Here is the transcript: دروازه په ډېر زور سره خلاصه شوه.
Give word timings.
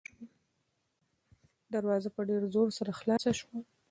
دروازه 1.73 2.09
په 2.15 2.21
ډېر 2.29 2.43
زور 2.53 2.67
سره 2.77 2.91
خلاصه 2.99 3.31
شوه. 3.39 3.57